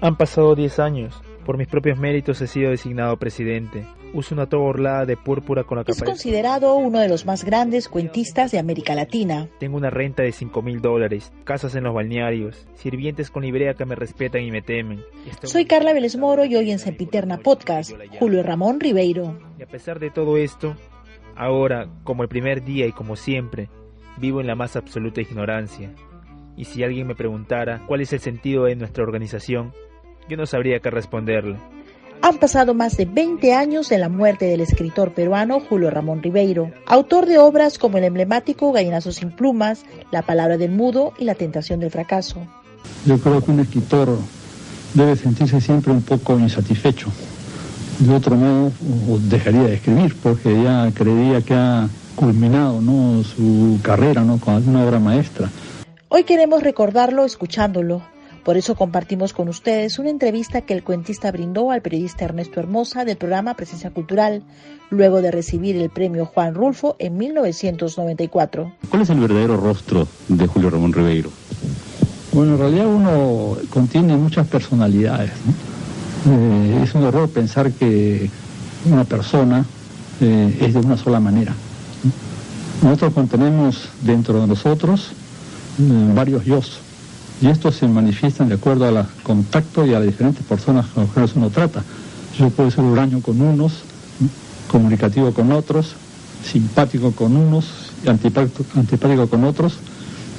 [0.00, 1.22] Han pasado 10 años.
[1.46, 3.84] Por mis propios méritos he sido designado presidente.
[4.12, 7.44] Uso una toga orlada de púrpura con la capa Es considerado uno de los más
[7.44, 9.48] grandes cuentistas de América Latina.
[9.58, 13.84] Tengo una renta de 5 mil dólares, casas en los balnearios, sirvientes con librea que
[13.84, 15.00] me respetan y me temen.
[15.44, 19.38] Soy Carla Vélez Moro y hoy en Sempiterna Podcast, Julio Ramón Ribeiro.
[19.58, 20.76] Y a pesar de todo esto,
[21.36, 23.68] ahora, como el primer día y como siempre,
[24.18, 25.90] vivo en la más absoluta ignorancia.
[26.56, 29.72] Y si alguien me preguntara cuál es el sentido de nuestra organización,
[30.28, 31.56] yo no sabría qué responderle.
[32.24, 36.70] Han pasado más de 20 años de la muerte del escritor peruano Julio Ramón Ribeiro,
[36.86, 41.34] autor de obras como el emblemático Gallinazo sin plumas, La palabra del mudo y La
[41.34, 42.46] tentación del fracaso.
[43.06, 44.16] Yo creo que un escritor
[44.94, 47.08] debe sentirse siempre un poco insatisfecho.
[47.98, 48.72] De otro modo,
[49.28, 53.24] dejaría de escribir porque ya creía que ha culminado ¿no?
[53.24, 54.38] su carrera ¿no?
[54.38, 55.50] con alguna obra maestra.
[56.14, 58.02] Hoy queremos recordarlo escuchándolo,
[58.44, 63.06] por eso compartimos con ustedes una entrevista que el cuentista brindó al periodista Ernesto Hermosa
[63.06, 64.42] del programa Presencia Cultural,
[64.90, 68.72] luego de recibir el premio Juan Rulfo en 1994.
[68.90, 71.30] ¿Cuál es el verdadero rostro de Julio Ramón Ribeiro?
[72.32, 75.30] Bueno, en realidad uno contiene muchas personalidades.
[76.28, 78.28] Eh, es un error pensar que
[78.84, 79.64] una persona
[80.20, 81.54] eh, es de una sola manera.
[82.82, 85.14] Nosotros contenemos dentro de nosotros
[85.78, 86.60] varios yo
[87.42, 91.12] y estos se manifiestan de acuerdo al contacto y a las diferentes personas con las
[91.12, 91.82] cuales uno trata.
[92.38, 93.82] Yo puedo ser huraño con unos,
[94.70, 95.94] comunicativo con otros,
[96.44, 97.66] simpático con unos,
[98.06, 99.74] antipático, antipático con otros,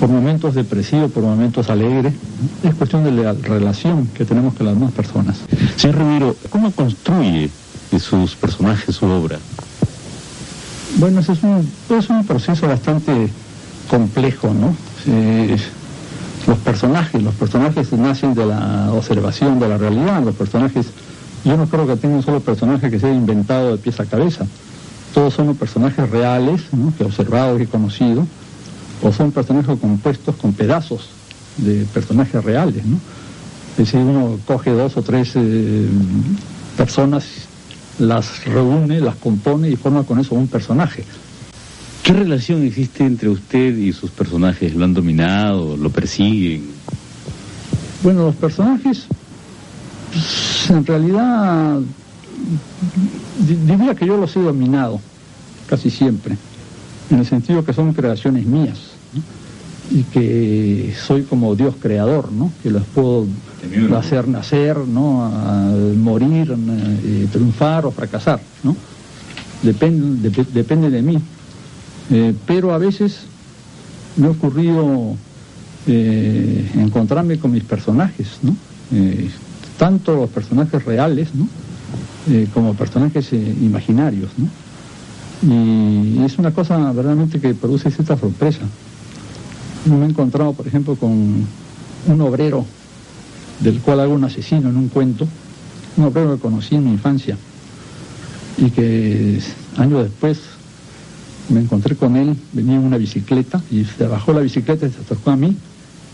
[0.00, 2.12] por momentos depresivo, por momentos alegre.
[2.62, 5.36] Es cuestión de la relación que tenemos con las demás personas.
[5.76, 7.50] Señor Ramiro, ¿cómo construye
[8.00, 9.38] sus personajes su obra?
[10.96, 13.28] Bueno, es un, es un proceso bastante
[13.88, 14.74] complejo, ¿no?
[16.46, 20.86] los personajes, los personajes nacen de la observación de la realidad, los personajes,
[21.44, 24.46] yo no creo que tenga un solo personaje que sea inventado de pies a cabeza,
[25.12, 26.62] todos son personajes reales,
[26.96, 28.26] que he observado y he conocido,
[29.02, 31.08] o son personajes compuestos con pedazos
[31.56, 32.98] de personajes reales, ¿no?
[33.72, 35.86] Es decir, uno coge dos o tres eh,
[36.76, 37.24] personas,
[37.98, 41.04] las reúne, las compone y forma con eso un personaje.
[42.06, 44.72] ¿Qué relación existe entre usted y sus personajes?
[44.76, 45.76] ¿Lo han dominado?
[45.76, 46.66] ¿Lo persiguen?
[48.00, 49.06] Bueno, los personajes,
[50.12, 51.80] pues, en realidad,
[53.44, 55.00] diría que yo los he dominado,
[55.66, 56.36] casi siempre,
[57.10, 58.78] en el sentido que son creaciones mías,
[59.90, 62.52] y que soy como Dios creador, ¿no?
[62.62, 63.26] que los puedo
[63.98, 65.28] hacer nacer, ¿no?
[65.96, 68.38] morir, eh, triunfar o fracasar.
[68.62, 68.76] ¿no?
[69.64, 71.20] Depende, depende de mí.
[72.10, 73.20] Eh, pero a veces
[74.16, 75.16] me ha ocurrido
[75.86, 78.56] eh, encontrarme con mis personajes, ¿no?
[78.92, 79.28] Eh,
[79.78, 81.48] tanto los personajes reales, ¿no?
[82.52, 84.48] como personajes imaginarios, ¿no?
[85.48, 88.62] Y es una cosa verdaderamente que produce cierta sorpresa.
[89.84, 91.46] me he encontrado, por ejemplo, con
[92.08, 92.66] un obrero
[93.60, 95.28] del cual hago un asesino en un cuento,
[95.96, 97.36] un obrero que conocí en mi infancia
[98.58, 99.40] y que
[99.76, 100.40] años después
[101.48, 105.00] me encontré con él, venía en una bicicleta y se bajó la bicicleta y se
[105.00, 105.56] acercó a mí.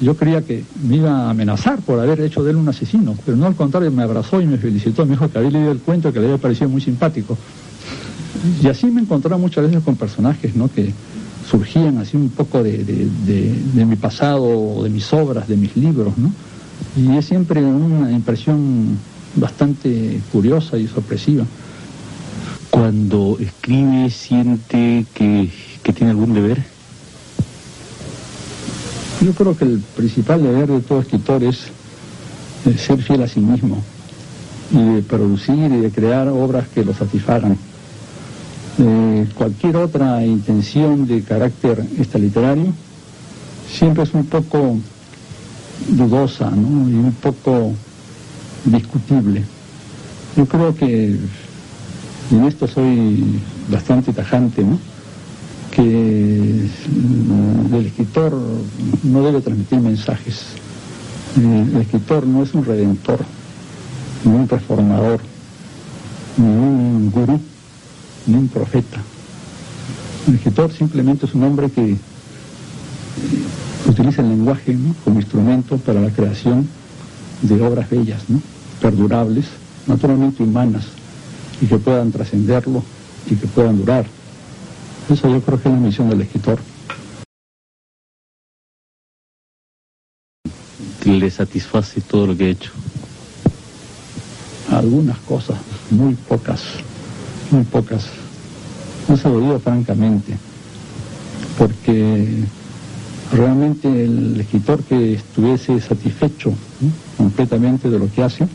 [0.00, 3.36] Yo creía que me iba a amenazar por haber hecho de él un asesino, pero
[3.36, 6.12] no al contrario, me abrazó y me felicitó, me dijo que había leído el cuento
[6.12, 7.38] que le había parecido muy simpático.
[8.62, 10.68] Y así me encontraba muchas veces con personajes ¿no?
[10.68, 10.92] que
[11.48, 16.32] surgían así un poco de, de mi pasado, de mis obras, de mis libros, ¿no?
[16.96, 18.98] Y es siempre una impresión
[19.36, 21.44] bastante curiosa y sorpresiva
[22.74, 25.48] cuando escribe siente que,
[25.94, 26.60] tiene algún deber?
[29.24, 31.68] Yo creo que el principal deber de todo escritor es
[32.76, 33.80] ser fiel a sí mismo
[34.72, 37.56] y de producir y de crear obras que lo satisfagan.
[38.80, 42.72] Eh, cualquier otra intención de carácter esta literario
[43.70, 44.78] siempre es un poco
[45.90, 46.88] dudosa ¿no?
[46.88, 47.72] y un poco
[48.64, 49.44] discutible.
[50.36, 51.20] Yo creo que
[52.30, 54.78] y en esto soy bastante tajante, ¿no?
[55.74, 56.68] que
[57.72, 58.32] el escritor
[59.02, 60.44] no debe transmitir mensajes.
[61.36, 63.18] El escritor no es un redentor,
[64.24, 65.20] ni un reformador,
[66.36, 67.40] ni un gurú,
[68.26, 69.00] ni un profeta.
[70.28, 71.96] El escritor simplemente es un hombre que
[73.86, 76.68] utiliza el lenguaje como instrumento para la creación
[77.42, 78.40] de obras bellas, ¿no?
[78.80, 79.46] perdurables,
[79.86, 80.84] naturalmente humanas,
[81.60, 82.82] y que puedan trascenderlo
[83.30, 84.06] y que puedan durar.
[85.10, 86.58] Eso yo creo que es la misión del escritor.
[91.04, 92.70] le satisface todo lo que ha hecho?
[94.70, 95.58] Algunas cosas,
[95.90, 96.62] muy pocas,
[97.50, 98.06] muy pocas.
[99.08, 100.36] No se lo digo francamente,
[101.58, 102.44] porque
[103.32, 106.54] realmente el escritor que estuviese satisfecho
[107.16, 108.48] completamente de lo que hace,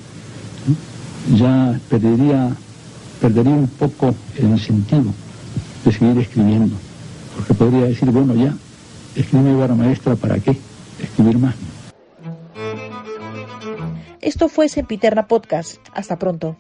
[1.36, 2.56] ya perdería,
[3.20, 5.14] perdería un poco el incentivo
[5.86, 6.76] de seguir escribiendo,
[7.36, 8.54] porque podría decir, bueno, ya,
[9.16, 10.58] escribir obra maestra, ¿para qué?
[11.00, 11.56] Escribir más.
[14.22, 15.78] Esto fue Sempiterna Podcast.
[15.94, 16.56] Hasta pronto.